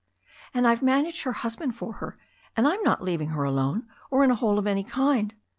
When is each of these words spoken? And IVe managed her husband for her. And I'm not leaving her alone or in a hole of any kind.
And 0.51 0.65
IVe 0.65 0.81
managed 0.81 1.21
her 1.25 1.31
husband 1.31 1.75
for 1.75 1.93
her. 2.01 2.17
And 2.57 2.67
I'm 2.67 2.81
not 2.81 3.03
leaving 3.03 3.27
her 3.29 3.43
alone 3.43 3.87
or 4.09 4.23
in 4.23 4.31
a 4.31 4.35
hole 4.35 4.57
of 4.57 4.65
any 4.65 4.83
kind. 4.83 5.31